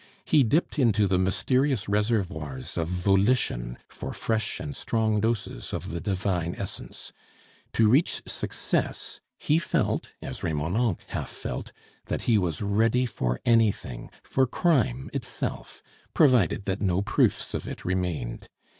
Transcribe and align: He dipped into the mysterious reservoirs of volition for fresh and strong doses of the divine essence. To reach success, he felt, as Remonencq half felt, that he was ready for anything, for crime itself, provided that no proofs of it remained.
He 0.25 0.41
dipped 0.41 0.79
into 0.79 1.05
the 1.05 1.19
mysterious 1.19 1.87
reservoirs 1.87 2.75
of 2.75 2.87
volition 2.87 3.77
for 3.87 4.13
fresh 4.15 4.59
and 4.59 4.75
strong 4.75 5.19
doses 5.21 5.73
of 5.73 5.91
the 5.91 6.01
divine 6.01 6.55
essence. 6.57 7.13
To 7.73 7.87
reach 7.87 8.23
success, 8.25 9.19
he 9.37 9.59
felt, 9.59 10.13
as 10.19 10.41
Remonencq 10.41 11.01
half 11.09 11.29
felt, 11.29 11.71
that 12.07 12.23
he 12.23 12.39
was 12.39 12.63
ready 12.63 13.05
for 13.05 13.39
anything, 13.45 14.09
for 14.23 14.47
crime 14.47 15.11
itself, 15.13 15.83
provided 16.15 16.65
that 16.65 16.81
no 16.81 17.03
proofs 17.03 17.53
of 17.53 17.67
it 17.67 17.85
remained. 17.85 18.49